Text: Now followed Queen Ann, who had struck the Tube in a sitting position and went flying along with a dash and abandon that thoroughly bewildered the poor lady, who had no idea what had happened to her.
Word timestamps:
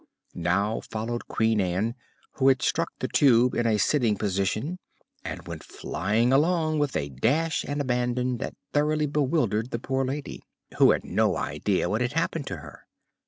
Now 0.33 0.81
followed 0.89 1.27
Queen 1.27 1.61
Ann, 1.61 1.93
who 2.37 2.47
had 2.47 2.63
struck 2.63 2.89
the 2.97 3.07
Tube 3.07 3.53
in 3.53 3.67
a 3.67 3.77
sitting 3.77 4.17
position 4.17 4.79
and 5.23 5.45
went 5.47 5.63
flying 5.63 6.33
along 6.33 6.79
with 6.79 6.95
a 6.95 7.09
dash 7.09 7.63
and 7.63 7.79
abandon 7.79 8.37
that 8.39 8.55
thoroughly 8.73 9.05
bewildered 9.05 9.69
the 9.69 9.77
poor 9.77 10.03
lady, 10.03 10.41
who 10.79 10.89
had 10.89 11.03
no 11.05 11.37
idea 11.37 11.87
what 11.87 12.01
had 12.01 12.13
happened 12.13 12.47
to 12.47 12.57
her. 12.57 12.87